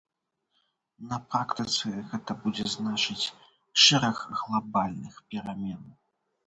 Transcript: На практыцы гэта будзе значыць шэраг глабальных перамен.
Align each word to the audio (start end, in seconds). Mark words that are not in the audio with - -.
На 1.11 1.19
практыцы 1.29 1.93
гэта 2.13 2.31
будзе 2.47 2.65
значыць 2.77 3.21
шэраг 3.85 4.27
глабальных 4.43 5.25
перамен. 5.35 5.81